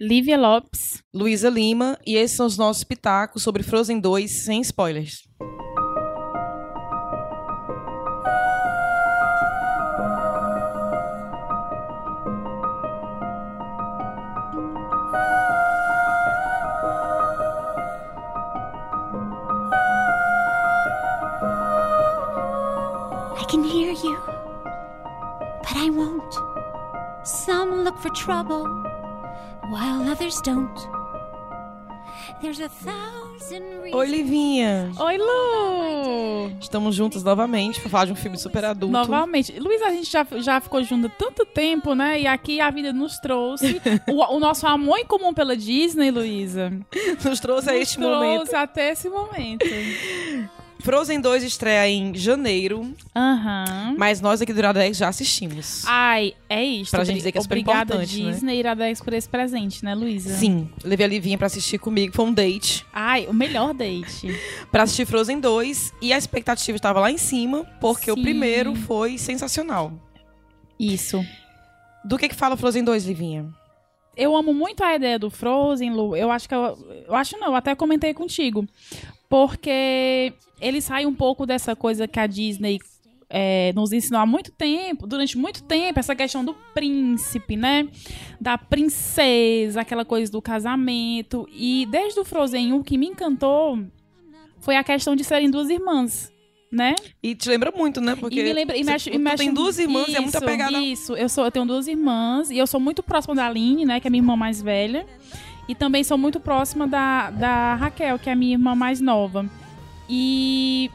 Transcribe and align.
Lívia 0.00 0.38
Lopes. 0.38 1.02
Luísa 1.12 1.50
Lima. 1.50 1.98
E 2.06 2.14
esses 2.16 2.36
são 2.36 2.46
os 2.46 2.56
nossos 2.56 2.84
pitacos 2.84 3.42
sobre 3.42 3.64
Frozen 3.64 3.98
2, 3.98 4.30
sem 4.44 4.60
spoilers. 4.60 5.26
I 23.36 23.44
can 23.50 23.64
hear 23.64 23.90
you, 23.92 24.16
but 25.62 25.76
I 25.76 25.90
won't. 25.90 26.34
Some 27.24 27.82
look 27.82 27.98
for 27.98 28.10
trouble, 28.10 28.64
while 29.70 30.08
others 30.10 30.40
don't. 30.42 30.78
There's 32.40 32.60
a 32.60 32.68
thousand 32.68 33.64
reasons. 33.82 33.94
Oi, 33.94 34.06
Livinha. 34.06 34.92
Oi, 35.00 35.18
Lu! 35.18 36.52
Estamos 36.60 36.94
juntos 36.94 37.24
novamente 37.24 37.80
pra 37.80 37.90
falar 37.90 38.04
de 38.04 38.12
um 38.12 38.16
filme 38.16 38.38
super 38.38 38.64
adulto. 38.64 38.92
Novamente. 38.92 39.58
Luiz, 39.58 39.82
a 39.82 39.90
gente 39.90 40.10
já, 40.10 40.24
já 40.36 40.60
ficou 40.60 40.82
junto 40.84 41.06
há 41.06 41.10
tanto 41.10 41.44
tempo, 41.46 41.94
né? 41.94 42.20
E 42.20 42.26
aqui 42.26 42.60
a 42.60 42.70
vida 42.70 42.92
nos 42.92 43.18
trouxe 43.18 43.80
o, 44.08 44.36
o 44.36 44.38
nosso 44.38 44.66
amor 44.66 44.98
em 44.98 45.06
comum 45.06 45.34
pela 45.34 45.56
Disney, 45.56 46.10
Luísa. 46.10 46.70
Nos 47.24 47.40
trouxe 47.40 47.70
a 47.70 47.72
Nos 47.72 47.82
este 47.82 47.96
trouxe 47.98 48.14
momento. 48.14 48.54
até 48.54 48.92
esse 48.92 49.08
momento. 49.08 49.66
Frozen 50.80 51.20
2 51.20 51.42
estreia 51.42 51.88
em 51.88 52.14
janeiro, 52.14 52.94
Aham. 53.14 53.96
mas 53.98 54.20
nós 54.20 54.40
aqui 54.40 54.52
do 54.52 54.60
Iradex 54.60 54.96
já 54.96 55.08
assistimos. 55.08 55.82
Ai, 55.86 56.34
é 56.48 56.64
isso. 56.64 56.90
Pra 56.92 57.04
gente 57.04 57.16
dizer 57.16 57.32
que 57.32 57.38
é 57.38 57.40
super 57.40 57.54
Obrigada, 57.58 57.94
importante, 57.94 58.22
né? 58.22 58.30
Disney, 58.30 58.58
Iradex, 58.60 59.00
por 59.00 59.12
esse 59.12 59.28
presente, 59.28 59.84
né, 59.84 59.94
Luísa? 59.94 60.34
Sim, 60.34 60.70
levei 60.84 61.04
a 61.04 61.08
Livinha 61.08 61.36
pra 61.36 61.48
assistir 61.48 61.78
comigo, 61.78 62.14
foi 62.14 62.24
um 62.24 62.32
date. 62.32 62.86
Ai, 62.92 63.26
o 63.26 63.34
melhor 63.34 63.74
date. 63.74 64.28
Pra 64.70 64.84
assistir 64.84 65.06
Frozen 65.06 65.40
2 65.40 65.94
e 66.00 66.12
a 66.12 66.18
expectativa 66.18 66.76
estava 66.76 67.00
lá 67.00 67.10
em 67.10 67.18
cima, 67.18 67.64
porque 67.80 68.12
Sim. 68.12 68.12
o 68.12 68.22
primeiro 68.22 68.74
foi 68.74 69.18
sensacional. 69.18 69.92
Isso. 70.78 71.24
Do 72.04 72.16
que 72.16 72.28
que 72.28 72.34
fala 72.34 72.56
Frozen 72.56 72.84
2, 72.84 73.04
Livinha? 73.04 73.46
Eu 74.16 74.34
amo 74.36 74.52
muito 74.52 74.82
a 74.82 74.94
ideia 74.94 75.18
do 75.18 75.30
Frozen, 75.30 75.92
Lu. 75.92 76.16
Eu 76.16 76.30
acho 76.30 76.48
que 76.48 76.54
eu, 76.54 76.76
eu 77.06 77.14
acho 77.14 77.36
não, 77.38 77.48
eu 77.48 77.54
até 77.54 77.74
comentei 77.74 78.12
contigo. 78.12 78.66
Porque 79.28 80.32
ele 80.60 80.80
sai 80.80 81.06
um 81.06 81.14
pouco 81.14 81.44
dessa 81.44 81.76
coisa 81.76 82.08
que 82.08 82.18
a 82.18 82.26
Disney 82.26 82.78
é, 83.30 83.72
nos 83.74 83.92
ensinou 83.92 84.20
há 84.20 84.26
muito 84.26 84.50
tempo, 84.50 85.06
durante 85.06 85.36
muito 85.36 85.62
tempo, 85.62 85.98
essa 85.98 86.14
questão 86.16 86.44
do 86.44 86.54
príncipe, 86.72 87.56
né? 87.56 87.88
Da 88.40 88.56
princesa, 88.56 89.82
aquela 89.82 90.04
coisa 90.04 90.32
do 90.32 90.40
casamento. 90.40 91.46
E 91.52 91.86
desde 91.90 92.18
o 92.18 92.24
Frozen 92.24 92.72
1, 92.72 92.76
o 92.76 92.84
que 92.84 92.96
me 92.96 93.06
encantou 93.06 93.78
foi 94.60 94.76
a 94.76 94.84
questão 94.84 95.14
de 95.14 95.24
serem 95.24 95.50
duas 95.50 95.68
irmãs, 95.68 96.32
né? 96.72 96.94
E 97.22 97.34
te 97.34 97.48
lembra 97.48 97.70
muito, 97.70 98.00
né? 98.00 98.16
Porque 98.16 98.40
e 98.40 98.44
me 98.44 98.52
lembra, 98.52 98.76
e 98.76 98.84
tu 98.84 99.36
tem 99.36 99.52
duas 99.52 99.78
irmãs 99.78 100.08
e 100.08 100.16
é 100.16 100.20
muito 100.20 100.34
Isso, 100.34 100.44
apegada. 100.44 100.78
Isso, 100.78 101.16
eu, 101.16 101.28
sou, 101.28 101.44
eu 101.44 101.50
tenho 101.50 101.66
duas 101.66 101.86
irmãs 101.86 102.50
e 102.50 102.56
eu 102.56 102.66
sou 102.66 102.80
muito 102.80 103.02
próxima 103.02 103.34
da 103.34 103.46
Aline, 103.46 103.84
né, 103.84 104.00
que 104.00 104.06
é 104.06 104.10
minha 104.10 104.22
irmã 104.22 104.36
mais 104.36 104.62
velha. 104.62 105.06
E 105.68 105.74
também 105.74 106.02
sou 106.02 106.16
muito 106.16 106.40
próxima 106.40 106.88
da, 106.88 107.30
da 107.30 107.74
Raquel, 107.74 108.18
que 108.18 108.30
é 108.30 108.32
a 108.32 108.36
minha 108.36 108.54
irmã 108.54 108.74
mais 108.74 109.00
nova. 109.00 109.44
E 110.08 110.90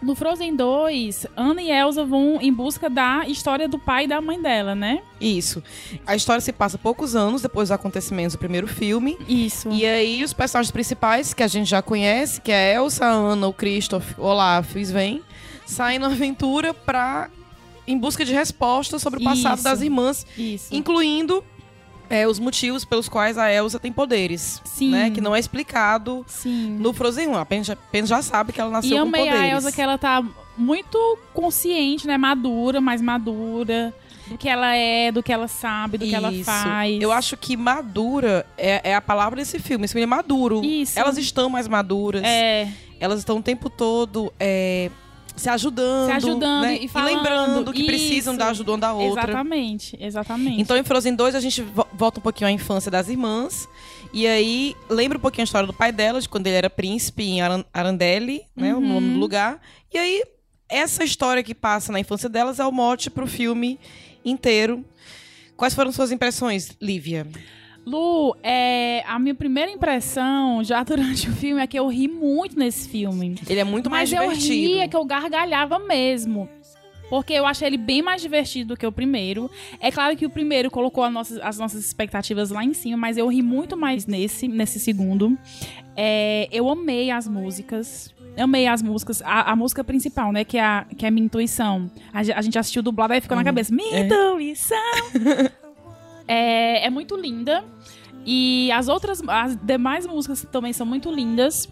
no 0.00 0.14
Frozen 0.14 0.54
2, 0.54 1.26
Anna 1.36 1.60
e 1.60 1.70
Elsa 1.72 2.04
vão 2.04 2.38
em 2.40 2.52
busca 2.52 2.88
da 2.88 3.26
história 3.26 3.68
do 3.68 3.78
pai 3.78 4.04
e 4.04 4.06
da 4.06 4.20
mãe 4.20 4.40
dela, 4.40 4.74
né? 4.74 5.02
Isso. 5.20 5.60
A 6.06 6.14
história 6.14 6.40
se 6.40 6.52
passa 6.52 6.78
poucos 6.78 7.16
anos 7.16 7.42
depois 7.42 7.68
dos 7.68 7.74
acontecimentos 7.74 8.36
do 8.36 8.38
primeiro 8.38 8.68
filme. 8.68 9.18
Isso. 9.28 9.68
E 9.70 9.84
aí, 9.84 10.22
os 10.22 10.32
personagens 10.32 10.70
principais, 10.70 11.34
que 11.34 11.42
a 11.42 11.48
gente 11.48 11.68
já 11.68 11.82
conhece, 11.82 12.40
que 12.40 12.52
é 12.52 12.76
a 12.76 12.80
Elsa, 12.80 13.04
a 13.04 13.10
Anna, 13.10 13.48
o 13.48 13.52
Christoph, 13.52 14.16
o 14.16 14.22
Olaf 14.22 14.76
e 14.76 14.80
Sven, 14.82 15.20
saem 15.66 15.98
na 15.98 16.06
aventura 16.06 16.72
pra... 16.72 17.28
em 17.84 17.98
busca 17.98 18.24
de 18.24 18.32
respostas 18.32 19.02
sobre 19.02 19.18
o 19.20 19.24
passado 19.24 19.56
Isso. 19.56 19.64
das 19.64 19.82
irmãs, 19.82 20.24
Isso. 20.36 20.72
incluindo 20.72 21.42
é, 22.10 22.26
os 22.26 22.38
motivos 22.38 22.84
pelos 22.84 23.08
quais 23.08 23.36
a 23.38 23.52
Elsa 23.52 23.78
tem 23.78 23.92
poderes. 23.92 24.60
Sim. 24.64 24.90
Né? 24.90 25.10
Que 25.10 25.20
não 25.20 25.34
é 25.34 25.38
explicado 25.38 26.24
Sim. 26.26 26.76
no 26.80 26.92
Frozen 26.92 27.28
1. 27.28 27.36
Apenas, 27.36 27.66
já- 27.66 27.72
apenas 27.74 28.08
já 28.08 28.22
sabe 28.22 28.52
que 28.52 28.60
ela 28.60 28.70
nasceu 28.70 28.96
E 28.96 29.00
com 29.00 29.06
amei 29.06 29.24
poderes. 29.26 29.40
a 29.40 29.46
Elsa 29.48 29.72
que 29.72 29.80
ela 29.82 29.98
tá 29.98 30.24
muito 30.56 31.18
consciente, 31.34 32.06
né? 32.06 32.16
Madura, 32.18 32.80
mais 32.80 33.00
madura. 33.00 33.94
Do 34.26 34.36
que 34.36 34.46
ela 34.46 34.74
é, 34.76 35.10
do 35.10 35.22
que 35.22 35.32
ela 35.32 35.48
sabe, 35.48 35.96
do 35.96 36.04
que 36.06 36.14
ela 36.14 36.30
Isso. 36.30 36.44
faz. 36.44 37.00
Eu 37.00 37.10
acho 37.10 37.34
que 37.34 37.56
madura 37.56 38.44
é, 38.58 38.90
é 38.90 38.94
a 38.94 39.00
palavra 39.00 39.36
desse 39.36 39.58
filme. 39.58 39.86
Esse 39.86 39.94
filme 39.94 40.02
é 40.02 40.06
maduro. 40.06 40.62
Isso. 40.62 40.98
Elas 40.98 41.16
estão 41.16 41.48
mais 41.48 41.66
maduras. 41.66 42.22
É, 42.22 42.68
Elas 43.00 43.20
estão 43.20 43.38
o 43.38 43.42
tempo 43.42 43.70
todo 43.70 44.30
é, 44.38 44.90
se 45.38 45.48
ajudando. 45.48 46.06
Se 46.06 46.12
ajudando 46.12 46.62
né? 46.62 46.78
e 46.78 46.88
falando. 46.88 47.14
lembrando 47.16 47.72
que 47.72 47.78
Isso. 47.80 47.86
precisam 47.86 48.36
da 48.36 48.48
ajuda 48.48 48.72
uma 48.72 48.78
da 48.78 48.92
outra. 48.92 49.22
exatamente, 49.24 49.96
exatamente. 50.00 50.60
Então, 50.60 50.76
em 50.76 50.82
Frozen 50.84 51.14
2, 51.14 51.34
a 51.34 51.40
gente 51.40 51.62
vo- 51.62 51.86
volta 51.92 52.18
um 52.20 52.22
pouquinho 52.22 52.48
à 52.48 52.52
infância 52.52 52.90
das 52.90 53.08
irmãs. 53.08 53.68
E 54.12 54.26
aí, 54.26 54.74
lembra 54.90 55.18
um 55.18 55.20
pouquinho 55.20 55.42
a 55.42 55.44
história 55.44 55.66
do 55.66 55.72
pai 55.72 55.92
dela, 55.92 56.20
de 56.20 56.28
quando 56.28 56.46
ele 56.46 56.56
era 56.56 56.68
príncipe 56.70 57.22
em 57.22 57.40
Aran 57.40 57.64
Arandeli, 57.72 58.42
né? 58.56 58.74
O 58.74 58.78
Uhum. 58.78 58.88
nome 58.94 59.12
do 59.14 59.18
lugar. 59.18 59.60
E 59.92 59.98
aí, 59.98 60.22
essa 60.68 61.04
história 61.04 61.42
que 61.42 61.54
passa 61.54 61.92
na 61.92 62.00
infância 62.00 62.28
delas 62.28 62.58
é 62.58 62.64
o 62.66 62.72
mote 62.72 63.08
pro 63.10 63.26
filme 63.26 63.78
inteiro. 64.24 64.84
Quais 65.56 65.74
foram 65.74 65.90
suas 65.92 66.12
impressões, 66.12 66.70
Lívia? 66.80 67.26
Lu, 67.88 68.36
é, 68.42 69.02
a 69.06 69.18
minha 69.18 69.34
primeira 69.34 69.70
impressão, 69.70 70.62
já 70.62 70.82
durante 70.84 71.28
o 71.28 71.32
filme, 71.32 71.62
é 71.62 71.66
que 71.66 71.78
eu 71.78 71.88
ri 71.88 72.06
muito 72.06 72.58
nesse 72.58 72.88
filme. 72.88 73.34
Ele 73.48 73.60
é 73.60 73.64
muito 73.64 73.88
mais 73.88 74.12
Mas 74.12 74.20
eu 74.22 74.28
divertido. 74.30 74.54
ria 74.54 74.88
que 74.88 74.96
eu 74.96 75.04
gargalhava 75.04 75.78
mesmo. 75.78 76.48
Porque 77.08 77.32
eu 77.32 77.46
achei 77.46 77.66
ele 77.66 77.78
bem 77.78 78.02
mais 78.02 78.20
divertido 78.20 78.74
do 78.74 78.76
que 78.76 78.86
o 78.86 78.92
primeiro. 78.92 79.50
É 79.80 79.90
claro 79.90 80.14
que 80.14 80.26
o 80.26 80.30
primeiro 80.30 80.70
colocou 80.70 81.02
a 81.02 81.08
nossas- 81.10 81.38
as 81.40 81.58
nossas 81.58 81.82
expectativas 81.82 82.50
lá 82.50 82.62
em 82.62 82.74
cima, 82.74 82.98
mas 82.98 83.16
eu 83.16 83.26
ri 83.28 83.40
muito 83.42 83.78
mais 83.78 84.04
nesse, 84.06 84.46
nesse 84.46 84.78
segundo. 84.78 85.38
É, 85.96 86.46
eu 86.52 86.68
amei 86.68 87.10
as 87.10 87.26
músicas. 87.26 88.14
Amei 88.36 88.66
as 88.66 88.82
músicas. 88.82 89.22
A, 89.22 89.52
a 89.52 89.56
música 89.56 89.82
principal, 89.82 90.30
né? 90.32 90.44
Que 90.44 90.58
é 90.58 90.62
a, 90.62 90.86
que 90.96 91.06
é 91.06 91.10
Minha 91.10 91.24
Intuição. 91.24 91.90
A, 92.12 92.20
a 92.20 92.42
gente 92.42 92.58
assistiu 92.58 92.82
dublado 92.82 93.14
aí 93.14 93.22
ficou 93.22 93.36
na 93.38 93.42
cabeça. 93.42 93.74
Minha 93.74 94.00
é. 94.00 94.06
Intuição! 94.06 94.76
é, 96.28 96.86
é 96.86 96.90
muito 96.90 97.16
linda. 97.16 97.64
E 98.24 98.70
as 98.72 98.88
outras, 98.88 99.22
as 99.26 99.56
demais 99.56 100.06
músicas 100.06 100.46
também 100.52 100.72
são 100.72 100.86
muito 100.86 101.10
lindas. 101.10 101.68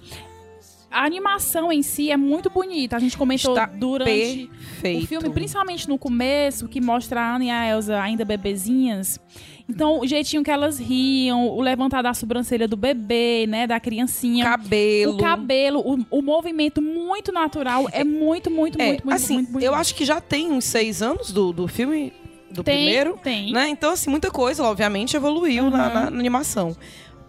A 0.90 1.04
animação 1.04 1.70
em 1.70 1.82
si 1.82 2.10
é 2.10 2.16
muito 2.16 2.48
bonita. 2.48 2.96
A 2.96 2.98
gente 2.98 3.18
comentou 3.18 3.52
Está 3.52 3.66
durante 3.66 4.48
Perfeito. 4.48 5.04
o 5.04 5.06
filme, 5.06 5.30
principalmente 5.30 5.86
no 5.88 5.98
começo, 5.98 6.66
que 6.68 6.80
mostra 6.80 7.20
a 7.20 7.34
Ana 7.34 7.44
e 7.44 7.50
a 7.50 7.68
Elsa 7.68 8.00
ainda 8.00 8.24
bebezinhas. 8.24 9.20
Então, 9.68 10.00
o 10.00 10.06
jeitinho 10.06 10.44
que 10.44 10.50
elas 10.50 10.78
riam, 10.78 11.48
o 11.48 11.60
levantar 11.60 12.00
da 12.00 12.14
sobrancelha 12.14 12.68
do 12.68 12.76
bebê, 12.76 13.46
né, 13.48 13.66
da 13.66 13.80
criancinha. 13.80 14.44
Cabelo. 14.44 15.14
O 15.14 15.18
cabelo, 15.18 15.80
o, 15.80 16.18
o 16.18 16.22
movimento 16.22 16.80
muito 16.80 17.32
natural 17.32 17.88
é 17.92 18.04
muito, 18.04 18.48
muito, 18.48 18.80
É, 18.80 18.86
muito, 18.86 19.04
muito, 19.04 19.14
assim, 19.14 19.34
muito, 19.34 19.52
muito 19.52 19.64
eu 19.64 19.74
acho 19.74 19.94
que 19.94 20.04
já 20.04 20.20
tem 20.20 20.52
uns 20.52 20.64
seis 20.64 21.02
anos 21.02 21.32
do, 21.32 21.52
do 21.52 21.66
filme, 21.66 22.12
do 22.50 22.62
tem, 22.62 22.76
primeiro. 22.76 23.18
Tem. 23.22 23.52
Né? 23.52 23.68
Então, 23.68 23.92
assim, 23.92 24.10
muita 24.10 24.30
coisa, 24.30 24.62
obviamente, 24.64 25.16
evoluiu 25.16 25.70
na, 25.70 25.88
Uhum. 25.88 25.94
na- 25.94 26.10
na 26.10 26.18
animação. 26.18 26.76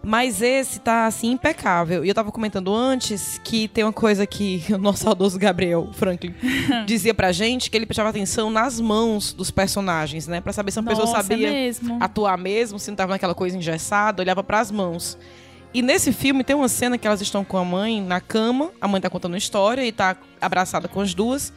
Mas 0.04 0.42
esse 0.42 0.80
tá, 0.80 1.06
assim, 1.08 1.32
impecável. 1.32 2.06
E 2.06 2.08
eu 2.08 2.16
tava 2.16 2.32
comentando 2.32 2.74
antes 2.74 3.42
que 3.44 3.68
tem 3.68 3.84
uma 3.84 3.92
coisa 3.92 4.26
que 4.26 4.64
o 4.72 4.78
nosso 4.78 5.04
saudoso 5.04 5.38
Gabriel 5.38 5.90
Franklin 5.92 6.34
dizia 6.86 7.14
pra 7.14 7.32
gente, 7.34 7.70
que 7.70 7.76
ele 7.76 7.86
prestava 7.86 8.10
atenção 8.10 8.50
nas 8.50 8.80
mãos 8.80 9.34
dos 9.34 9.52
personagens, 9.52 10.26
né? 10.28 10.40
Pra 10.40 10.54
saber 10.54 10.72
se 10.72 10.80
uma 10.80 10.88
pessoa 10.90 11.08
Nossa, 11.08 11.24
sabia 11.24 11.50
é 11.50 11.52
mesmo. 11.52 11.98
atuar 12.00 12.38
mesmo, 12.38 12.80
se 12.80 12.90
não 12.90 12.96
tava 12.96 13.14
naquela 13.14 13.36
coisa 13.36 13.58
engessada, 13.58 14.22
olhava 14.24 14.42
pras 14.44 14.72
mãos. 14.72 15.18
E 15.74 15.82
nesse 15.82 16.14
filme 16.14 16.42
tem 16.44 16.56
uma 16.56 16.70
cena 16.70 16.98
que 16.98 17.06
elas 17.06 17.20
estão 17.20 17.44
com 17.44 17.58
a 17.58 17.66
mãe 17.66 18.02
na 18.02 18.22
cama, 18.22 18.72
a 18.80 18.88
mãe 18.88 19.02
tá 19.02 19.10
contando 19.10 19.34
uma 19.34 19.38
história 19.38 19.86
e 19.86 19.92
tá 19.92 20.16
abraçada 20.40 20.88
com 20.88 21.02
as 21.02 21.14
duas. 21.14 21.52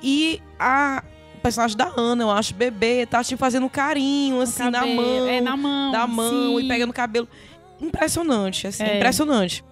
E 0.00 0.40
a 0.58 1.02
personagem 1.42 1.76
da 1.76 1.92
Ana, 1.96 2.24
eu 2.24 2.30
acho, 2.30 2.54
bebê, 2.54 3.04
tá 3.06 3.22
tipo 3.22 3.38
fazendo 3.38 3.68
carinho, 3.68 4.40
assim, 4.40 4.70
na 4.70 4.86
mão. 4.86 5.28
É, 5.28 5.40
na 5.40 5.56
mão. 5.56 5.92
Da 5.92 6.06
mão 6.06 6.58
sim. 6.58 6.64
e 6.64 6.68
pegando 6.68 6.90
o 6.90 6.94
cabelo. 6.94 7.28
Impressionante, 7.80 8.66
assim, 8.66 8.84
É. 8.84 8.96
impressionante. 8.96 9.64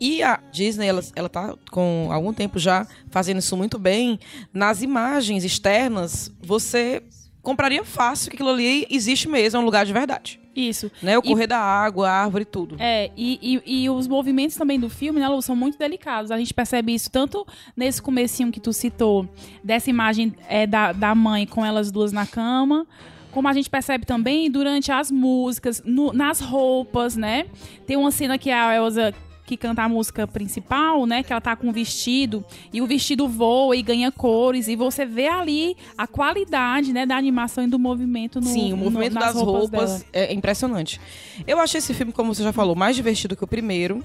E 0.00 0.20
a 0.22 0.40
Disney, 0.50 0.88
ela, 0.88 1.00
ela 1.14 1.28
tá 1.28 1.54
com 1.70 2.08
algum 2.10 2.32
tempo 2.32 2.58
já 2.58 2.86
fazendo 3.08 3.38
isso 3.38 3.56
muito 3.56 3.78
bem. 3.78 4.18
Nas 4.52 4.82
imagens 4.82 5.44
externas, 5.44 6.28
você 6.42 7.04
compraria 7.40 7.84
fácil 7.84 8.30
que 8.30 8.36
aquilo 8.36 8.50
ali 8.50 8.84
existe 8.90 9.28
mesmo, 9.28 9.58
é 9.58 9.60
um 9.62 9.64
lugar 9.64 9.86
de 9.86 9.92
verdade. 9.92 10.40
Isso. 10.54 10.90
Né? 11.02 11.16
O 11.18 11.22
E- 11.24 11.28
correr 11.28 11.46
da 11.46 11.58
água, 11.58 12.08
a 12.10 12.12
árvore, 12.24 12.44
tudo. 12.44 12.76
É, 12.78 13.10
e, 13.16 13.60
e, 13.66 13.84
e 13.84 13.90
os 13.90 14.06
movimentos 14.06 14.56
também 14.56 14.78
do 14.78 14.90
filme, 14.90 15.18
né, 15.20 15.28
Lu, 15.28 15.40
são 15.40 15.56
muito 15.56 15.78
delicados. 15.78 16.30
A 16.30 16.38
gente 16.38 16.52
percebe 16.52 16.94
isso 16.94 17.10
tanto 17.10 17.46
nesse 17.76 18.02
comecinho 18.02 18.52
que 18.52 18.60
tu 18.60 18.72
citou, 18.72 19.26
dessa 19.64 19.88
imagem 19.90 20.34
é, 20.48 20.66
da, 20.66 20.92
da 20.92 21.14
mãe 21.14 21.46
com 21.46 21.64
elas 21.64 21.90
duas 21.90 22.12
na 22.12 22.26
cama, 22.26 22.86
como 23.30 23.48
a 23.48 23.52
gente 23.54 23.70
percebe 23.70 24.04
também 24.04 24.50
durante 24.50 24.92
as 24.92 25.10
músicas, 25.10 25.82
no- 25.86 26.12
nas 26.12 26.38
roupas, 26.40 27.16
né? 27.16 27.46
Tem 27.86 27.96
uma 27.96 28.10
cena 28.10 28.36
que 28.36 28.50
a 28.50 28.74
Elsa 28.76 29.14
que 29.52 29.56
canta 29.58 29.82
a 29.82 29.88
música 29.88 30.26
principal, 30.26 31.04
né? 31.04 31.22
Que 31.22 31.30
ela 31.32 31.40
tá 31.40 31.54
com 31.54 31.68
um 31.68 31.72
vestido 31.72 32.42
e 32.72 32.80
o 32.80 32.86
vestido 32.86 33.28
voa 33.28 33.76
e 33.76 33.82
ganha 33.82 34.10
cores 34.10 34.66
e 34.66 34.74
você 34.76 35.04
vê 35.04 35.28
ali 35.28 35.76
a 35.96 36.06
qualidade, 36.06 36.90
né, 36.92 37.04
da 37.04 37.16
animação 37.16 37.64
e 37.64 37.66
do 37.66 37.78
movimento 37.78 38.40
no 38.40 38.46
Sim, 38.46 38.72
o 38.72 38.76
no- 38.76 38.84
movimento 38.84 39.12
nas 39.14 39.34
das 39.34 39.42
roupas, 39.42 39.90
dela. 40.00 40.04
é 40.14 40.32
impressionante. 40.32 40.98
Eu 41.46 41.60
achei 41.60 41.78
esse 41.78 41.92
filme, 41.92 42.12
como 42.12 42.34
você 42.34 42.42
já 42.42 42.52
falou, 42.52 42.74
mais 42.74 42.96
divertido 42.96 43.36
que 43.36 43.44
o 43.44 43.46
primeiro. 43.46 44.02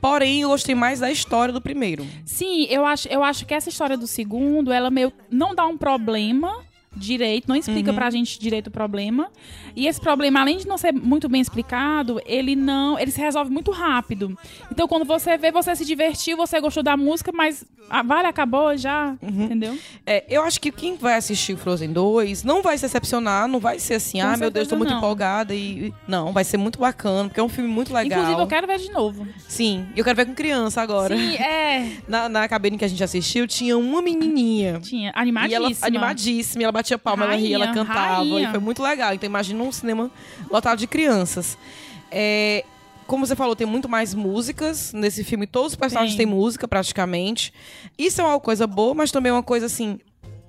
Porém, 0.00 0.42
eu 0.42 0.48
gostei 0.50 0.74
mais 0.74 1.00
da 1.00 1.10
história 1.10 1.54
do 1.54 1.60
primeiro. 1.60 2.04
Sim, 2.26 2.66
eu 2.68 2.84
acho, 2.84 3.08
eu 3.08 3.22
acho 3.22 3.46
que 3.46 3.54
essa 3.54 3.68
história 3.68 3.96
do 3.96 4.06
segundo, 4.06 4.72
ela 4.72 4.90
meio 4.90 5.12
não 5.30 5.54
dá 5.54 5.64
um 5.66 5.78
problema 5.78 6.52
direito, 6.96 7.48
não 7.48 7.56
explica 7.56 7.90
Uhum. 7.90 7.96
pra 7.96 8.10
gente 8.10 8.38
direito 8.38 8.68
o 8.68 8.70
problema. 8.70 9.28
E 9.76 9.86
esse 9.86 10.00
problema, 10.00 10.40
além 10.40 10.58
de 10.58 10.66
não 10.66 10.78
ser 10.78 10.92
muito 10.92 11.28
bem 11.28 11.40
explicado, 11.40 12.20
ele 12.26 12.54
não, 12.56 12.98
ele 12.98 13.10
se 13.10 13.20
resolve 13.20 13.50
muito 13.50 13.70
rápido. 13.70 14.36
Então, 14.70 14.86
quando 14.86 15.04
você 15.04 15.36
vê, 15.36 15.50
você 15.50 15.74
se 15.74 15.84
divertiu, 15.84 16.36
você 16.36 16.60
gostou 16.60 16.82
da 16.82 16.96
música, 16.96 17.32
mas 17.32 17.64
ah, 17.90 18.02
vale, 18.02 18.26
acabou 18.28 18.76
já, 18.76 19.14
Uhum. 19.20 19.44
entendeu? 19.44 19.78
É, 20.06 20.24
eu 20.28 20.42
acho 20.42 20.60
que 20.60 20.70
quem 20.72 20.96
vai 20.96 21.14
assistir 21.16 21.52
o 21.52 21.56
Frozen 21.56 21.92
2 21.92 22.42
não 22.44 22.62
vai 22.62 22.78
se 22.78 22.84
decepcionar, 22.84 23.46
não 23.48 23.58
vai 23.60 23.78
ser 23.78 23.94
assim, 23.94 24.20
Com 24.20 24.26
ah, 24.26 24.36
meu 24.36 24.50
Deus, 24.50 24.68
tô 24.68 24.76
muito 24.76 24.90
não. 24.90 24.98
empolgada. 24.98 25.54
e 25.54 25.92
Não, 26.08 26.32
vai 26.32 26.44
ser 26.44 26.56
muito 26.56 26.78
bacana, 26.78 27.28
porque 27.28 27.40
é 27.40 27.42
um 27.42 27.48
filme 27.48 27.68
muito 27.68 27.92
legal. 27.92 28.18
Inclusive, 28.20 28.40
eu 28.42 28.46
quero 28.46 28.66
ver 28.66 28.78
de 28.78 28.90
novo. 28.90 29.26
Sim, 29.48 29.86
e 29.94 29.98
eu 29.98 30.04
quero 30.04 30.16
ver 30.16 30.26
com 30.26 30.34
criança 30.34 30.80
agora. 30.80 31.16
Sim, 31.16 31.34
é. 31.36 31.90
Na, 32.08 32.28
na 32.28 32.48
cabine 32.48 32.78
que 32.78 32.84
a 32.84 32.88
gente 32.88 33.02
assistiu, 33.02 33.46
tinha 33.46 33.76
uma 33.76 34.00
menininha. 34.02 34.80
Tinha, 34.80 35.08
E 35.08 35.12
ela 35.12 35.20
animadíssima. 35.22 35.86
animadíssima, 35.86 36.62
e 36.62 36.64
ela 36.64 36.72
batia 36.84 36.98
palma, 36.98 37.24
ela 37.24 37.34
ria, 37.34 37.56
ela 37.56 37.64
Rainha, 37.66 37.84
cantava. 37.84 38.16
rainha. 38.16 38.48
E 38.48 38.50
foi 38.50 38.60
muito 38.60 38.82
legal. 38.82 39.14
Então 39.14 39.26
imagina 39.26 39.62
um 39.62 39.72
cinema 39.72 40.10
lotado 40.50 40.78
de 40.78 40.86
crianças. 40.86 41.56
É, 42.10 42.64
como 43.06 43.26
você 43.26 43.34
falou, 43.34 43.56
tem 43.56 43.66
muito 43.66 43.88
mais 43.88 44.14
músicas. 44.14 44.92
Nesse 44.92 45.24
filme, 45.24 45.46
todos 45.46 45.72
os 45.72 45.76
personagens 45.76 46.16
têm 46.16 46.26
música, 46.26 46.68
praticamente. 46.68 47.52
Isso 47.98 48.20
é 48.20 48.24
uma 48.24 48.38
coisa 48.38 48.66
boa, 48.66 48.94
mas 48.94 49.10
também 49.10 49.30
é 49.30 49.32
uma 49.32 49.42
coisa 49.42 49.66
assim. 49.66 49.98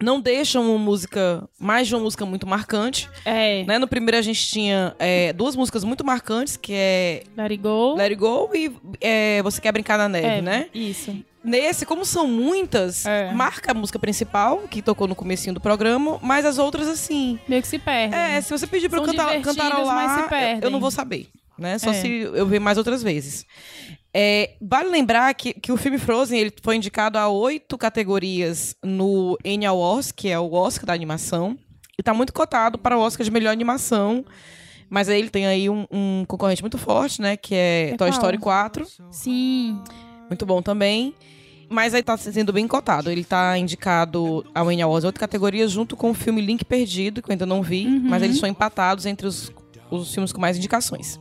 Não 0.04 0.20
deixam 0.20 0.72
uma 0.72 0.78
música, 0.78 1.48
mais 1.58 1.88
de 1.88 1.96
uma 1.96 2.04
música 2.04 2.26
muito 2.26 2.46
marcante. 2.46 3.10
É. 3.24 3.64
Né? 3.64 3.80
No 3.80 3.88
primeiro 3.88 4.18
a 4.18 4.22
gente 4.22 4.46
tinha 4.46 4.94
é, 5.00 5.32
duas 5.32 5.56
músicas 5.56 5.86
muito 5.86 6.04
marcantes, 6.04 6.58
que 6.58 6.74
é 6.74 7.24
Let 7.38 7.52
It 7.52 7.58
Go. 7.64 7.96
Let 7.96 8.10
It 8.10 8.16
Go 8.16 8.50
e 8.54 8.72
é, 9.00 9.42
Você 9.42 9.62
Quer 9.62 9.72
Brincar 9.72 9.98
na 9.98 10.10
Neve, 10.10 10.28
é, 10.28 10.42
né? 10.42 10.68
Isso. 10.74 11.16
Nesse, 11.46 11.86
como 11.86 12.04
são 12.04 12.28
muitas, 12.28 13.06
É. 13.06 13.32
marca 13.32 13.72
a 13.72 13.74
música 13.74 14.00
principal, 14.00 14.60
que 14.70 14.82
tocou 14.82 15.08
no 15.08 15.16
comecinho 15.16 15.54
do 15.54 15.62
programa, 15.62 16.20
mas 16.22 16.44
as 16.46 16.58
outras, 16.58 16.88
assim. 16.88 17.40
Meio 17.48 17.62
que 17.62 17.68
se 17.68 17.78
perde. 17.80 18.16
É, 18.16 18.42
se 18.42 18.50
você 18.50 18.66
pedir 18.66 18.90
pra 18.90 19.00
eu 19.00 19.06
São 19.06 19.14
cantar, 19.14 19.38
divertidas, 19.38 19.56
cantarolar, 19.56 20.20
eu- 20.22 20.28
perdem. 20.30 20.60
eu 20.64 20.70
não 20.72 20.80
vou 20.80 20.92
saber. 20.92 21.28
Né? 21.58 21.78
Só 21.80 21.92
É. 21.92 21.94
se 21.94 22.08
eu 22.08 22.46
ver 22.46 22.60
mais 22.60 22.78
outras 22.78 23.02
vezes. 23.02 23.46
É, 24.14 24.56
vale 24.62 24.90
lembrar 24.90 25.34
que, 25.34 25.54
que 25.54 25.72
o 25.72 25.78
filme 25.78 25.98
Frozen 25.98 26.38
ele 26.40 26.54
foi 26.62 26.76
indicado 26.76 27.18
a 27.18 27.30
oito 27.30 27.78
categorias 27.78 28.76
no 28.84 29.38
Annie 29.46 29.66
Awards, 29.66 30.12
que 30.12 30.28
é 30.30 30.38
o 30.40 30.52
Oscar 30.54 30.86
da 30.86 30.94
animação. 30.94 31.58
E 31.98 32.04
tá 32.04 32.14
muito 32.14 32.34
cotado 32.34 32.78
para 32.78 32.98
o 32.98 33.02
Oscar 33.02 33.24
de 33.24 33.32
melhor 33.32 33.52
animação. 33.52 34.26
Mas 34.90 35.08
aí 35.10 35.18
ele 35.20 35.30
tem 35.30 35.48
aí 35.48 35.70
um, 35.70 35.86
um 35.92 36.26
concorrente 36.28 36.62
muito 36.62 36.78
forte, 36.78 37.22
né? 37.22 37.38
Que 37.38 37.56
é, 37.56 37.90
É 37.94 37.98
Toy? 37.98 38.10
Story 38.10 38.38
4. 38.38 38.86
Sim. 39.12 39.82
Muito 40.30 40.46
bom 40.46 40.62
também. 40.62 41.14
Mas 41.70 41.94
aí 41.94 42.04
tá 42.04 42.16
sendo 42.18 42.54
bem 42.54 42.68
cotado. 42.68 43.10
Ele 43.10 43.24
tá 43.24 43.58
indicado 43.58 44.46
ao 44.54 44.68
Annie 44.68 44.82
Awards 44.82 45.06
outra 45.06 45.20
categoria, 45.20 45.68
junto 45.68 45.96
com 45.96 46.12
o 46.12 46.14
filme 46.14 46.42
Link 46.42 46.64
Perdido, 46.64 47.22
que 47.22 47.30
eu 47.30 47.34
ainda 47.34 47.46
não 47.46 47.62
vi. 47.62 47.88
Uhum. 47.88 48.02
Mas 48.10 48.22
eles 48.22 48.38
são 48.38 48.48
empatados 48.48 49.06
entre 49.06 49.26
os, 49.26 49.52
os 49.90 50.14
filmes 50.14 50.32
com 50.32 50.40
mais 50.40 50.58
indicações. 50.58 51.20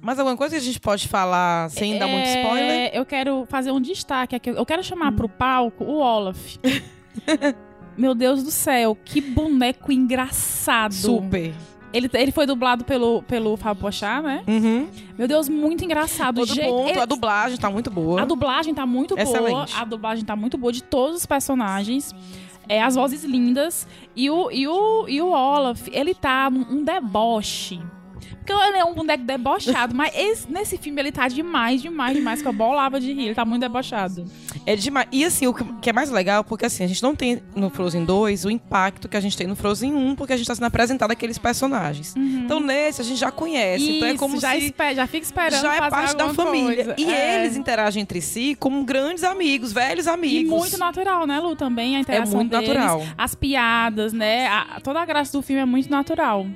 Mais 0.00 0.18
alguma 0.18 0.36
coisa 0.36 0.54
que 0.54 0.60
a 0.60 0.64
gente 0.64 0.78
pode 0.78 1.08
falar 1.08 1.70
sem 1.70 1.98
dar 1.98 2.06
muito 2.06 2.26
É, 2.26 2.42
spoiler? 2.42 2.90
Eu 2.92 3.06
quero 3.06 3.46
fazer 3.48 3.70
um 3.70 3.80
destaque 3.80 4.36
aqui. 4.36 4.50
Eu 4.50 4.66
quero 4.66 4.84
chamar 4.84 5.12
pro 5.12 5.28
palco 5.28 5.82
o 5.82 5.96
Olaf. 5.96 6.56
Meu 7.96 8.14
Deus 8.14 8.42
do 8.42 8.50
céu, 8.50 8.96
que 9.02 9.20
boneco 9.20 9.90
engraçado. 9.90 10.92
Super. 10.92 11.54
Ele, 11.94 12.10
ele 12.12 12.32
foi 12.32 12.44
dublado 12.44 12.84
pelo, 12.84 13.22
pelo 13.22 13.56
Fábio 13.56 13.80
Pochá, 13.82 14.20
né? 14.20 14.42
Uhum. 14.48 14.88
Meu 15.16 15.28
Deus, 15.28 15.48
muito 15.48 15.84
engraçado. 15.84 16.38
O 16.38 16.40
Outro 16.40 16.54
jeito- 16.56 16.68
ponto, 16.70 16.90
ele- 16.90 16.98
a 16.98 17.04
dublagem 17.06 17.56
tá 17.56 17.70
muito 17.70 17.90
boa. 17.90 18.20
a 18.20 18.24
dublagem 18.24 18.74
tá 18.74 18.84
muito 18.84 19.14
boa. 19.14 19.22
Excelente. 19.22 19.74
A 19.76 19.84
dublagem 19.84 20.24
tá 20.24 20.34
muito 20.34 20.58
boa 20.58 20.72
de 20.72 20.82
todos 20.82 21.18
os 21.18 21.26
personagens. 21.26 22.12
É, 22.68 22.82
as 22.82 22.94
vozes 22.96 23.22
lindas. 23.24 23.86
E 24.16 24.28
o, 24.28 24.50
e 24.50 24.66
o, 24.66 25.06
e 25.08 25.20
o 25.22 25.28
Olaf, 25.28 25.86
ele 25.92 26.14
tá 26.14 26.48
um 26.50 26.82
deboche. 26.82 27.80
Porque 28.34 28.52
ele 28.52 28.78
é 28.78 28.84
um 28.84 28.94
boneco 28.94 29.24
debochado, 29.24 29.94
mas 29.94 30.12
esse- 30.14 30.50
nesse 30.50 30.76
filme 30.78 31.00
ele 31.00 31.12
tá 31.12 31.28
demais, 31.28 31.80
demais, 31.82 32.16
demais, 32.16 32.42
que 32.42 32.48
eu 32.48 32.52
bolava 32.52 32.98
de 33.00 33.12
rir. 33.12 33.26
Ele 33.26 33.34
tá 33.34 33.44
muito 33.44 33.60
debochado. 33.62 34.24
É 34.66 34.74
demais. 34.76 35.06
E 35.12 35.24
assim, 35.24 35.46
o 35.46 35.54
que 35.54 35.90
é 35.90 35.92
mais 35.92 36.10
legal, 36.10 36.42
porque 36.44 36.66
assim, 36.66 36.84
a 36.84 36.86
gente 36.86 37.02
não 37.02 37.14
tem 37.14 37.42
no 37.54 37.70
Frozen 37.70 38.04
2 38.04 38.44
o 38.44 38.50
impacto 38.50 39.08
que 39.08 39.16
a 39.16 39.20
gente 39.20 39.36
tem 39.36 39.46
no 39.46 39.56
Frozen 39.56 39.94
1, 39.94 40.14
porque 40.14 40.32
a 40.32 40.36
gente 40.36 40.46
tá 40.46 40.54
sendo 40.54 40.64
apresentado 40.66 41.10
aqueles 41.10 41.38
personagens. 41.38 42.14
Então 42.16 42.60
nesse 42.60 43.00
a 43.00 43.04
gente 43.04 43.18
já 43.18 43.30
conhece. 43.30 43.96
então 43.96 44.08
é 44.08 44.10
Isso, 44.12 44.18
como 44.18 44.40
já, 44.40 44.52
se 44.52 44.58
espe- 44.66 44.94
já 44.94 45.06
fica 45.06 45.24
esperando 45.24 45.62
já 45.62 45.74
é 45.76 45.90
parte 45.90 46.16
da 46.16 46.32
família. 46.34 46.84
coisa. 46.84 46.94
E 46.98 47.04
É. 47.04 47.40
eles 47.40 47.56
interagem 47.56 48.02
entre 48.02 48.20
si 48.20 48.56
como 48.58 48.82
grandes 48.84 49.24
amigos, 49.24 49.72
velhos 49.72 50.06
E 50.06 50.08
amigos. 50.10 50.50
muito 50.50 50.78
natural, 50.78 51.26
né, 51.26 51.38
Lu? 51.40 51.54
Também 51.56 51.96
a 51.96 52.00
interação 52.00 52.36
muito 52.36 52.50
deles, 52.50 52.68
natural. 52.68 53.02
As 53.16 53.34
piadas, 53.34 54.12
né? 54.12 54.46
A- 54.48 54.80
toda 54.82 55.00
a 55.00 55.04
graça 55.04 55.32
do 55.32 55.42
filme 55.42 55.60
é 55.62 55.64
muito 55.64 55.90
natural. 55.90 56.46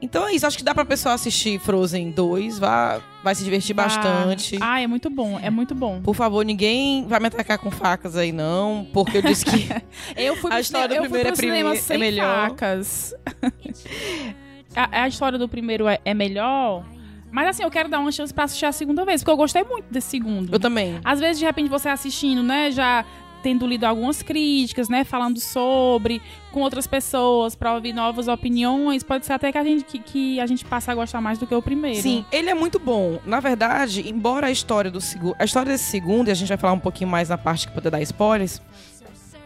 Então 0.00 0.28
é 0.28 0.32
isso, 0.32 0.46
acho 0.46 0.56
que 0.56 0.62
dá 0.64 0.72
pra 0.72 0.84
pessoa 0.84 1.14
assistir 1.14 1.58
Frozen 1.58 2.12
2, 2.12 2.58
vai, 2.58 3.02
vai 3.22 3.34
se 3.34 3.42
divertir 3.42 3.74
bastante. 3.74 4.56
Ah, 4.60 4.80
é 4.80 4.86
muito 4.86 5.10
bom, 5.10 5.38
é 5.42 5.50
muito 5.50 5.74
bom. 5.74 6.00
Por 6.00 6.14
favor, 6.14 6.44
ninguém 6.44 7.04
vai 7.06 7.18
me 7.18 7.26
atacar 7.26 7.58
com 7.58 7.70
facas 7.70 8.16
aí, 8.16 8.30
não, 8.30 8.86
porque 8.92 9.18
eu 9.18 9.22
disse 9.22 9.44
que 9.44 9.68
Eu 10.16 10.36
fui 10.36 10.52
A 10.52 10.60
história 10.60 11.02
do 11.02 11.08
primeiro 11.08 11.68
é 11.68 11.72
é 11.72 11.76
sem 11.76 11.98
melhor. 11.98 12.48
facas. 12.50 13.12
a, 14.74 15.02
a 15.02 15.08
história 15.08 15.38
do 15.38 15.48
primeiro 15.48 15.88
é, 15.88 15.98
é 16.04 16.14
melhor, 16.14 16.84
mas 17.30 17.48
assim, 17.48 17.62
eu 17.62 17.70
quero 17.70 17.88
dar 17.88 17.98
uma 17.98 18.12
chance 18.12 18.32
pra 18.32 18.44
assistir 18.44 18.66
a 18.66 18.72
segunda 18.72 19.04
vez, 19.04 19.20
porque 19.22 19.32
eu 19.32 19.36
gostei 19.36 19.64
muito 19.64 19.86
desse 19.90 20.08
segundo. 20.10 20.52
eu 20.52 20.60
também. 20.60 20.98
Às 21.04 21.18
vezes, 21.20 21.38
de 21.38 21.44
repente, 21.44 21.68
você 21.68 21.88
assistindo, 21.88 22.42
né, 22.42 22.70
já 22.70 23.04
tendo 23.42 23.66
lido 23.66 23.84
algumas 23.84 24.22
críticas, 24.22 24.88
né, 24.88 25.04
falando 25.04 25.40
sobre, 25.40 26.20
com 26.52 26.60
outras 26.60 26.86
pessoas, 26.86 27.54
pra 27.54 27.74
ouvir 27.74 27.92
novas 27.92 28.28
opiniões, 28.28 29.02
pode 29.02 29.26
ser 29.26 29.32
até 29.32 29.52
que 29.52 29.58
a 29.58 29.64
gente, 29.64 29.84
que, 29.84 29.98
que 29.98 30.40
a 30.40 30.46
gente 30.46 30.64
passe 30.64 30.90
a 30.90 30.94
gostar 30.94 31.20
mais 31.20 31.38
do 31.38 31.46
que 31.46 31.54
o 31.54 31.62
primeiro. 31.62 32.02
Sim, 32.02 32.24
ele 32.32 32.50
é 32.50 32.54
muito 32.54 32.78
bom. 32.78 33.20
Na 33.24 33.40
verdade, 33.40 34.08
embora 34.08 34.48
a 34.48 34.50
história 34.50 34.90
do 34.90 35.00
segundo. 35.00 35.36
A 35.38 35.44
história 35.44 35.72
desse 35.72 35.84
segundo, 35.84 36.28
e 36.28 36.30
a 36.30 36.34
gente 36.34 36.48
vai 36.48 36.58
falar 36.58 36.72
um 36.72 36.80
pouquinho 36.80 37.10
mais 37.10 37.28
na 37.28 37.38
parte 37.38 37.68
que 37.68 37.74
poder 37.74 37.90
dar 37.90 38.02
spoilers. 38.02 38.60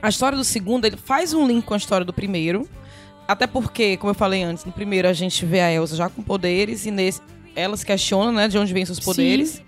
A 0.00 0.08
história 0.08 0.36
do 0.36 0.44
segundo, 0.44 0.84
ele 0.84 0.96
faz 0.96 1.32
um 1.32 1.46
link 1.46 1.64
com 1.64 1.74
a 1.74 1.76
história 1.76 2.04
do 2.04 2.12
primeiro. 2.12 2.68
Até 3.26 3.46
porque, 3.46 3.96
como 3.96 4.10
eu 4.10 4.14
falei 4.14 4.42
antes, 4.42 4.64
no 4.64 4.72
primeiro 4.72 5.06
a 5.06 5.12
gente 5.12 5.46
vê 5.46 5.60
a 5.60 5.72
Elsa 5.72 5.94
já 5.94 6.08
com 6.08 6.22
poderes, 6.22 6.86
e 6.86 6.90
nesse 6.90 7.20
ela 7.54 7.76
se 7.76 7.84
questiona, 7.84 8.32
né, 8.32 8.48
de 8.48 8.58
onde 8.58 8.72
vêm 8.72 8.84
seus 8.84 8.98
poderes. 8.98 9.62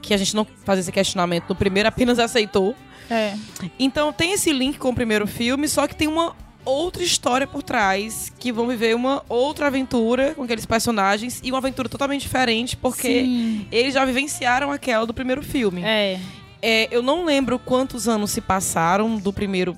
Que 0.00 0.14
a 0.14 0.16
gente 0.16 0.34
não 0.36 0.46
faz 0.64 0.78
esse 0.78 0.92
questionamento 0.92 1.48
no 1.48 1.54
primeiro, 1.54 1.88
apenas 1.88 2.18
aceitou. 2.18 2.74
É. 3.10 3.34
Então 3.78 4.12
tem 4.12 4.32
esse 4.32 4.52
link 4.52 4.78
com 4.78 4.88
o 4.90 4.94
primeiro 4.94 5.26
filme, 5.26 5.68
só 5.68 5.86
que 5.86 5.94
tem 5.94 6.08
uma 6.08 6.34
outra 6.64 7.02
história 7.02 7.46
por 7.46 7.62
trás, 7.62 8.32
que 8.40 8.50
vão 8.50 8.66
viver 8.66 8.96
uma 8.96 9.22
outra 9.28 9.68
aventura 9.68 10.34
com 10.34 10.42
aqueles 10.42 10.66
personagens 10.66 11.40
e 11.44 11.50
uma 11.52 11.58
aventura 11.58 11.88
totalmente 11.88 12.22
diferente, 12.22 12.76
porque 12.76 13.06
Sim. 13.22 13.66
eles 13.70 13.94
já 13.94 14.04
vivenciaram 14.04 14.72
aquela 14.72 15.06
do 15.06 15.14
primeiro 15.14 15.42
filme. 15.42 15.82
É. 15.84 16.18
É, 16.60 16.88
eu 16.90 17.02
não 17.02 17.24
lembro 17.24 17.58
quantos 17.58 18.08
anos 18.08 18.32
se 18.32 18.40
passaram 18.40 19.16
do 19.16 19.32
primeiro 19.32 19.76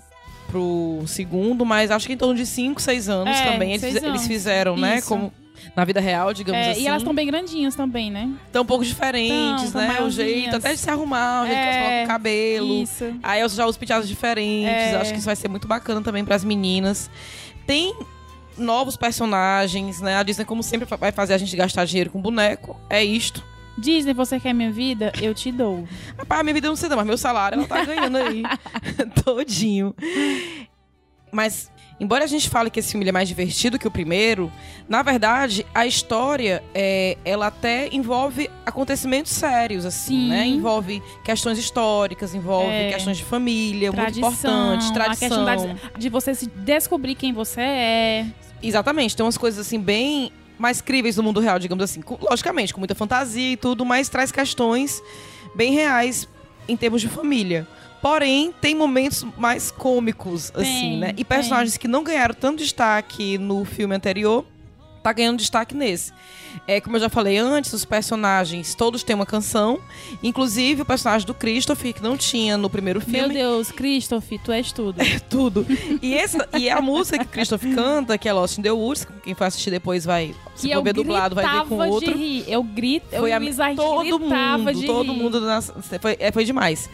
pro 0.51 1.03
segundo, 1.07 1.67
mas 1.67 1.91
acho 1.91 2.07
que 2.07 2.15
em 2.15 2.17
torno 2.17 2.35
de 2.35 2.47
5, 2.47 2.81
6 2.81 3.09
anos 3.11 3.37
É, 3.37 3.53
também 3.53 3.71
eles, 3.73 3.83
fize- 3.85 3.97
eles 3.99 4.09
anos. 4.09 4.27
fizeram, 4.27 4.77
né? 4.79 4.97
Isso. 4.99 5.09
Como 5.09 5.31
na 5.77 5.85
vida 5.85 6.01
real, 6.01 6.33
digamos 6.33 6.61
É, 6.67 6.71
assim. 6.73 6.83
E 6.83 6.87
elas 6.87 7.03
estão 7.03 7.15
bem 7.15 7.27
grandinhas 7.27 7.75
também, 7.75 8.11
né? 8.11 8.31
Tão 8.53 8.63
um 8.63 8.67
pouco 8.67 8.85
diferentes, 8.85 9.71
Tão, 9.73 9.81
tão 9.81 9.81
né? 9.81 10.03
O 10.03 10.11
jeito 10.11 10.57
até 10.57 10.73
de 10.73 10.79
se 10.79 10.91
arrumar, 10.91 11.43
o 11.43 11.47
jeito 11.47 11.59
que 11.61 11.65
elas 11.67 11.77
É, 11.77 11.81
colocam 11.81 12.05
o 12.05 12.07
cabelo. 12.07 12.83
Isso. 12.83 13.05
Aí 13.23 13.41
eu 13.41 13.49
já 13.49 13.67
uso 13.67 13.79
penteados 13.79 14.09
diferentes. 14.09 14.71
É. 14.73 14.97
Acho 14.97 15.13
que 15.13 15.19
isso 15.19 15.27
vai 15.27 15.37
ser 15.37 15.49
muito 15.49 15.67
bacana 15.69 16.01
também 16.03 16.25
pras 16.25 16.45
meninas. 16.45 17.11
Tem 17.67 17.95
novos 18.57 18.97
personagens, 18.97 20.01
né? 20.01 20.17
A 20.17 20.23
Disney, 20.23 20.45
como 20.45 20.63
sempre, 20.63 20.87
vai 20.99 21.13
fazer 21.13 21.35
a 21.35 21.39
gente 21.39 21.55
gastar 21.57 21.85
dinheiro 21.85 22.11
com 22.11 22.21
boneco. 22.21 22.79
É 22.91 23.03
isto. 23.05 23.45
Disney, 23.77 24.13
você 24.13 24.41
quer 24.41 24.53
minha 24.53 24.73
vida? 24.73 25.13
Eu 25.23 25.33
te 25.33 25.53
dou. 25.53 25.87
Rapaz, 26.19 26.43
minha 26.43 26.55
vida 26.55 26.67
eu 26.67 26.71
não 26.71 26.77
sei 26.77 26.89
não, 26.89 26.97
mas 26.97 27.07
meu 27.07 27.17
salário 27.17 27.59
ela 27.59 27.69
tá 27.69 27.85
ganhando 27.85 28.17
aí. 28.19 28.43
Todinho. 29.25 29.95
Mas, 31.31 31.71
embora 32.01 32.25
a 32.25 32.27
gente 32.27 32.49
fale 32.49 32.71
que 32.71 32.79
esse 32.81 32.93
filme 32.93 33.09
é 33.09 33.13
mais 33.13 33.29
divertido 33.29 33.79
que 33.79 33.87
o 33.87 33.91
primeiro, 33.91 34.53
na 34.89 35.03
verdade, 35.03 35.67
a 35.75 35.87
história, 35.87 36.63
é, 36.75 37.17
ela 37.25 37.49
até 37.49 37.89
envolve 37.93 38.49
acontecimentos 38.65 39.33
sérios, 39.33 39.85
assim, 39.85 40.23
Sim. 40.23 40.29
né? 40.29 40.47
Envolve 40.47 41.03
questões 41.25 41.59
históricas, 41.59 42.35
envolve 42.35 42.71
É. 42.73 42.91
questões 42.93 43.17
de 43.19 43.25
família, 43.25 43.91
muito 43.93 44.01
Tradição, 44.01 44.75
importante, 44.75 44.91
A 44.91 44.93
tradição. 44.95 45.29
questão 45.29 45.45
da- 45.45 45.99
de 45.99 46.09
você 46.09 46.35
se 46.35 46.47
descobrir 46.47 47.15
quem 47.15 47.33
você 47.33 47.61
é. 47.61 48.27
Exatamente, 48.63 49.17
tem 49.17 49.25
umas 49.25 49.39
coisas 49.39 49.67
assim 49.67 49.79
bem 49.81 50.33
mais 50.59 50.81
críveis 50.81 51.17
no 51.17 51.23
mundo 51.23 51.39
real, 51.41 51.59
digamos 51.59 51.85
assim. 51.85 52.03
Logicamente, 52.21 52.75
com 52.75 52.81
muita 52.81 52.95
fantasia 52.95 53.53
e 53.53 53.57
tudo, 53.57 53.85
mas 53.85 54.09
traz 54.09 54.33
questões 54.33 55.01
bem 55.55 55.73
reais 55.73 56.29
em 56.69 56.77
termos 56.77 57.01
de 57.01 57.09
família. 57.09 57.67
Porém, 58.01 58.53
tem 58.61 58.75
momentos 58.75 59.25
mais 59.37 59.71
cômicos, 59.71 60.53
assim, 60.55 60.63
Tem, 60.63 60.99
né? 60.99 61.15
E 61.17 61.25
personagens 61.25 61.77
que 61.77 61.89
não 61.89 62.05
ganharam 62.05 62.35
tanto 62.35 62.59
destaque 62.59 63.37
no 63.39 63.65
filme 63.65 63.95
anterior, 63.95 64.45
tá 65.03 65.13
ganhando 65.13 65.39
destaque 65.39 65.75
nesse. 65.75 66.13
É, 66.67 66.81
como 66.81 66.97
eu 66.97 67.01
já 67.01 67.09
falei 67.09 67.39
antes, 67.39 67.73
os 67.73 67.85
personagens 67.85 68.75
todos 68.75 69.03
têm 69.03 69.15
uma 69.15 69.27
canção. 69.27 69.79
Inclusive 70.23 70.83
o 70.83 70.85
personagem 70.85 71.27
do 71.27 71.35
Christopher, 71.35 71.95
que 71.95 72.03
não 72.03 72.17
tinha 72.17 72.57
no 72.57 72.69
primeiro 72.69 73.01
filme. 73.01 73.21
Meu 73.21 73.29
Deus, 73.29 73.71
Christopher, 73.71 74.39
tu 74.43 74.53
és 74.53 74.73
tudo. 74.73 74.99
Tudo. 75.29 75.67
E, 76.03 76.15
essa, 76.15 76.49
e 76.59 76.71
a 76.71 76.81
música 76.81 77.19
que 77.19 77.31
Christopher 77.31 77.75
canta, 77.75 78.17
que 78.17 78.29
é 78.29 78.33
Lost 78.33 78.59
in 78.59 78.63
the 78.63 78.73
Woods, 78.73 79.07
quem 79.23 79.35
for 79.35 79.45
assistir 79.45 79.71
depois 79.71 80.05
vai, 80.05 80.35
se 80.55 80.69
for 80.69 80.75
eu 80.75 80.83
ver 80.83 80.95
dublado, 80.95 81.35
vai 81.35 81.45
ver 81.45 81.69
com 81.69 81.77
gritava 81.77 81.87
outro. 81.87 82.13
de 82.13 82.19
rir. 82.19 82.45
Eu 82.49 82.63
grito, 82.63 83.07
eu 83.13 83.21
Foi 83.21 83.33
a, 83.33 83.41
todo 83.77 84.19
mundo, 84.19 84.73
de 84.75 84.87
todo 84.87 85.13
rir. 85.13 85.19
mundo 85.19 85.41
foi, 86.01 86.17
é, 86.19 86.33
foi 86.33 86.45
demais. 86.45 86.89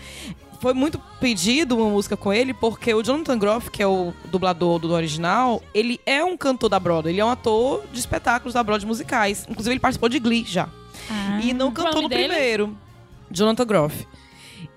Foi 0.61 0.73
muito 0.73 0.99
pedido 1.21 1.77
uma 1.77 1.91
música 1.91 2.17
com 2.17 2.33
ele, 2.33 2.55
porque 2.55 2.93
o 2.95 3.03
Jonathan 3.03 3.39
Groff, 3.39 3.71
que 3.71 3.83
é 3.83 3.87
o 3.87 4.13
dublador 4.27 4.79
do 4.79 4.93
original, 4.93 5.63
ele 5.75 6.01
é 6.07 6.25
um 6.25 6.37
cantor 6.37 6.69
da 6.71 6.81
Broadway, 6.81 7.13
ele 7.15 7.21
é 7.21 7.25
um 7.25 7.31
ator 7.31 7.85
de 7.93 7.99
espetáculos 7.99 8.55
da 8.55 8.63
Broadway 8.63 8.89
musicais. 8.89 9.47
Inclusive, 9.49 9.75
ele 9.75 9.81
participou 9.81 10.09
de 10.09 10.19
Glee 10.19 10.45
já. 10.47 10.69
Ah, 11.11 11.41
E 11.43 11.53
não 11.53 11.71
cantou 11.71 12.03
no 12.03 12.09
dele? 12.09 12.29
primeiro. 12.29 12.77
Jonathan 13.31 13.67
Groff. 13.67 14.07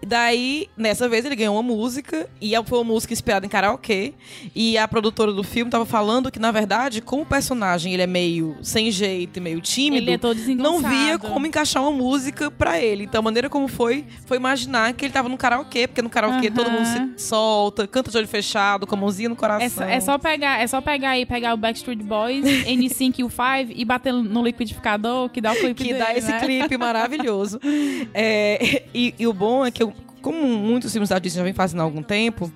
Daí, 0.08 0.70
nessa 0.78 1.10
vez, 1.10 1.26
ele 1.26 1.36
ganhou 1.36 1.54
uma 1.56 1.62
música, 1.64 2.30
e 2.42 2.54
foi 2.66 2.80
uma 2.80 2.86
música 2.94 3.14
inspirada 3.14 3.46
em 3.46 3.50
karaokê. 3.50 4.14
E 4.56 4.78
a 4.78 4.88
produtora 4.88 5.34
do 5.34 5.44
filme 5.44 5.70
tava 5.70 5.86
falando 5.86 6.32
que, 6.32 6.40
na 6.40 6.52
verdade, 6.52 7.02
como 7.02 7.24
o 7.24 7.26
personagem 7.26 7.94
ele 7.94 8.02
é 8.04 8.08
meio 8.08 8.56
sem 8.62 8.90
jeito 8.90 9.38
e 9.38 9.40
meio 9.42 9.60
tímido, 9.60 10.04
Ele 10.06 10.12
é 10.12 10.18
todo 10.18 10.38
não 10.56 10.80
via 10.80 11.20
como 11.20 11.46
encaixar 11.46 11.84
uma 11.84 11.92
música 11.92 12.50
pra 12.50 12.80
ele. 12.80 13.04
Então, 13.04 13.20
a 13.20 13.22
maneira 13.22 13.50
como 13.50 13.68
foi, 13.68 14.06
foi 14.26 14.38
imaginar 14.38 14.94
que 14.94 15.04
ele 15.06 15.14
tava 15.14 15.28
no 15.28 15.38
karaokê, 15.38 15.88
porque 15.88 16.02
no 16.02 16.10
karaokê 16.10 16.50
todo 16.50 16.72
mundo 16.72 16.86
se 16.86 17.26
solta, 17.28 17.86
canta 17.86 18.10
de 18.10 18.18
olho 18.18 18.28
fechado, 18.28 18.88
com 18.88 18.96
a 18.96 18.98
mãozinha 18.98 19.28
no 19.30 19.36
É 19.36 19.38
coração. 19.38 19.70
só, 19.70 19.84
é 19.84 20.00
só 20.00 20.18
pegar, 20.18 20.62
é 20.62 20.68
só 20.68 20.80
pegar 20.82 21.10
aí, 21.12 21.26
pegar 21.26 21.54
o 21.54 21.58
Backstreet 21.58 22.02
Boys, 22.02 22.46
N5 22.66 23.20
e 23.20 23.24
o 23.24 23.30
5 23.30 23.74
e 23.76 23.84
bater 23.84 24.14
no 24.14 24.44
liquidificador 24.44 25.30
que 25.30 25.42
dá 25.42 25.52
o 25.52 25.56
clipe 25.56 25.84
que 25.84 25.94
dele, 25.94 26.00
dá 26.00 26.16
esse 26.16 26.32
né? 26.32 26.40
clipe 26.40 26.78
maravilhoso. 26.78 27.60
É, 28.14 28.84
e, 28.94 29.14
e 29.20 29.28
o 29.28 29.34
bom 29.34 29.66
é 29.66 29.72
que, 29.72 29.82
eu- 29.84 29.94
como 30.28 30.46
muitos 30.46 30.92
filmes 30.92 31.08
da 31.08 31.18
Disney 31.18 31.38
já 31.38 31.44
vem 31.46 31.54
fazendo 31.54 31.80
há 31.80 31.84
algum 31.84 32.04
tempo, 32.04 32.52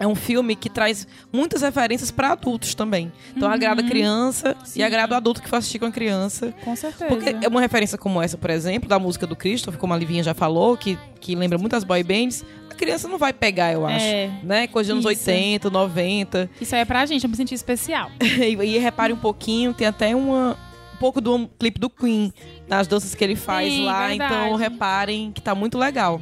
é 0.00 0.06
um 0.06 0.16
filme 0.16 0.56
que 0.56 0.68
traz 0.68 1.06
muitas 1.32 1.62
referências 1.62 2.10
para 2.10 2.32
adultos 2.32 2.74
também. 2.74 3.12
Então 3.36 3.48
agrada 3.48 3.82
a 3.82 3.84
criança 3.84 4.56
Sim. 4.64 4.80
e 4.80 4.82
agrada 4.82 5.14
o 5.14 5.16
adulto 5.16 5.40
que 5.40 5.48
for 5.48 5.56
assistir 5.56 5.78
com 5.78 5.86
a 5.86 5.92
criança. 5.92 6.52
Com 6.64 6.74
certeza. 6.74 7.06
Porque 7.06 7.36
é 7.40 7.46
uma 7.46 7.60
referência 7.60 7.96
como 7.96 8.20
essa, 8.20 8.36
por 8.36 8.50
exemplo, 8.50 8.88
da 8.88 8.98
música 8.98 9.28
do 9.28 9.36
Christopher, 9.36 9.78
como 9.78 9.94
a 9.94 9.96
Livinha 9.96 10.24
já 10.24 10.34
falou, 10.34 10.76
que, 10.76 10.98
que 11.20 11.36
lembra 11.36 11.56
muitas 11.56 11.84
boy 11.84 12.02
bands, 12.02 12.44
a 12.68 12.74
criança 12.74 13.06
não 13.06 13.16
vai 13.16 13.32
pegar, 13.32 13.72
eu 13.72 13.86
acho. 13.86 14.04
É. 14.04 14.30
Né? 14.42 14.66
Coisa 14.66 14.88
de 14.88 14.92
anos 14.92 15.04
Isso. 15.04 15.30
80, 15.30 15.70
90. 15.70 16.50
Isso 16.60 16.74
aí 16.74 16.80
é 16.80 16.84
pra 16.84 17.06
gente, 17.06 17.22
eu 17.22 17.30
me 17.30 17.36
senti 17.36 17.54
especial. 17.54 18.10
e, 18.20 18.54
e 18.54 18.78
repare 18.78 19.12
um 19.12 19.16
pouquinho, 19.16 19.72
tem 19.72 19.86
até 19.86 20.16
uma, 20.16 20.56
um 20.94 20.98
pouco 20.98 21.20
do 21.20 21.48
clipe 21.58 21.78
do 21.78 21.90
Queen 21.90 22.32
nas 22.68 22.86
danças 22.86 23.14
que 23.14 23.22
ele 23.22 23.36
faz 23.36 23.72
Sim, 23.72 23.84
lá. 23.84 24.08
verdade. 24.08 24.34
Então 24.34 24.56
reparem 24.56 25.32
que 25.32 25.42
tá 25.42 25.54
muito 25.54 25.76
legal. 25.76 26.20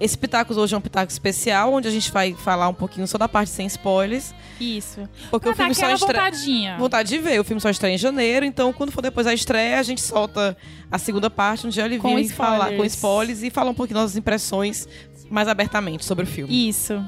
Esse 0.00 0.18
Pitacos 0.18 0.56
hoje 0.56 0.74
é 0.74 0.78
um 0.78 0.80
Pitaco 0.80 1.10
especial, 1.10 1.72
onde 1.72 1.88
a 1.88 1.90
gente 1.90 2.10
vai 2.10 2.34
falar 2.34 2.68
um 2.68 2.74
pouquinho 2.74 3.06
só 3.06 3.16
da 3.16 3.28
parte 3.28 3.50
sem 3.50 3.66
spoilers. 3.66 4.34
Isso. 4.60 5.08
Porque 5.30 5.48
o 5.48 5.54
filme 5.54 5.74
só 5.74 5.90
estreia. 5.90 6.24
vontadinha. 6.24 6.76
Vontade 6.78 7.08
de 7.08 7.18
ver, 7.18 7.40
o 7.40 7.44
filme 7.44 7.60
só 7.60 7.70
estreia 7.70 7.94
em 7.94 7.98
janeiro, 7.98 8.44
então 8.44 8.72
quando 8.72 8.90
for 8.90 9.00
depois 9.00 9.26
da 9.26 9.32
estreia, 9.32 9.78
a 9.78 9.82
gente 9.82 10.00
solta 10.00 10.56
a 10.90 10.98
segunda 10.98 11.30
parte, 11.30 11.66
onde 11.66 11.80
ele 11.80 11.98
vem 11.98 12.28
falar 12.28 12.76
com 12.76 12.84
spoilers. 12.84 13.42
e 13.42 13.50
falar 13.50 13.70
um 13.70 13.74
pouquinho 13.74 14.00
das 14.00 14.16
impressões 14.16 14.88
mais 15.30 15.46
abertamente 15.46 16.04
sobre 16.04 16.24
o 16.24 16.26
filme. 16.26 16.68
Isso. 16.68 17.00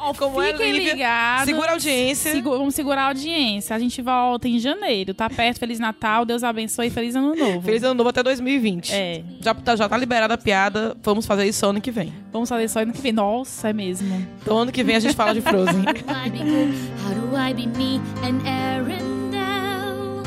Ó, 0.00 0.14
Como 0.14 0.40
é, 0.40 0.52
fiquem 0.52 0.72
Lívia? 0.72 0.92
ligados. 0.92 1.44
Segura 1.46 1.70
a 1.70 1.72
audiência. 1.72 2.30
Segu- 2.32 2.50
vamos 2.56 2.74
segurar 2.74 3.02
a 3.02 3.08
audiência. 3.08 3.74
A 3.74 3.78
gente 3.80 4.00
volta 4.00 4.46
em 4.48 4.58
janeiro. 4.60 5.12
Tá 5.12 5.28
perto. 5.28 5.58
Feliz 5.58 5.80
Natal. 5.80 6.24
Deus 6.24 6.44
abençoe. 6.44 6.88
Feliz 6.88 7.16
Ano 7.16 7.34
Novo. 7.34 7.62
Feliz 7.62 7.82
ano 7.82 7.94
novo 7.94 8.08
até 8.08 8.22
2020. 8.22 8.92
É. 8.94 9.22
Já, 9.40 9.52
tá- 9.54 9.74
já 9.74 9.88
tá 9.88 9.96
liberada 9.96 10.34
a 10.34 10.38
piada, 10.38 10.96
vamos 11.02 11.26
fazer 11.26 11.46
isso 11.48 11.66
ano 11.66 11.80
que 11.80 11.90
vem. 11.90 12.12
Vamos 12.32 12.48
fazer 12.48 12.68
só 12.68 12.80
ano 12.80 12.92
que 12.92 13.00
vem. 13.00 13.12
Nossa, 13.12 13.70
é 13.70 13.72
mesmo. 13.72 14.26
Então 14.40 14.58
ano 14.58 14.70
que 14.70 14.84
vem 14.84 14.94
a 14.96 15.00
gente 15.00 15.14
fala 15.16 15.34
de 15.34 15.40
Frozen. 15.40 15.80
How 15.80 15.92
do 15.92 16.26
I 16.26 16.30
be 16.30 16.38
good? 16.38 16.78
How 17.04 17.14
do 17.14 17.36
I 17.36 17.54
be 17.54 17.66
me 17.66 18.00
and 18.22 18.38
Arendelle? 18.46 20.22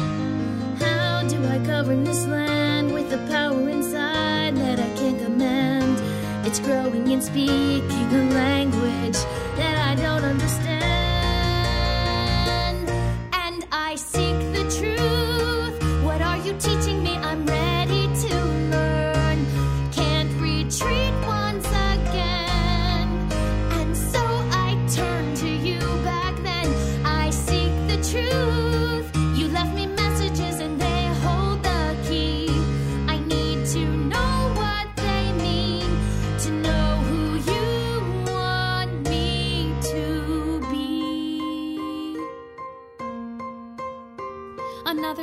How 0.82 1.28
do 1.28 1.36
I 1.48 1.60
govern 1.66 2.04
this 2.04 2.26
land 2.26 2.94
with 2.94 3.10
the 3.10 3.18
power 3.32 3.41
It's 6.52 6.60
growing 6.60 7.10
and 7.14 7.24
speaking 7.24 8.14
a 8.14 8.30
language 8.34 9.16
that 9.56 9.78
I 9.88 9.96
don't 9.96 10.26
understand. 10.26 10.91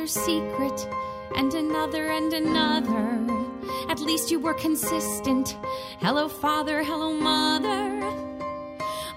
Secret, 0.09 0.87
and 1.35 1.53
another, 1.53 2.09
and 2.09 2.33
another. 2.33 3.19
At 3.89 3.99
least 3.99 4.31
you 4.31 4.39
were 4.39 4.55
consistent. 4.55 5.55
Hello, 5.99 6.27
father, 6.27 6.83
hello, 6.83 7.13
mother. 7.13 7.99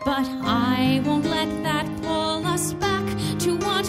But 0.04 0.26
I 0.44 1.02
won't 1.04 1.24
let 1.24 1.48
that 1.62 1.86
pull 2.02 2.46
us 2.46 2.74
back 2.74 3.06
to 3.40 3.56
what 3.56 3.88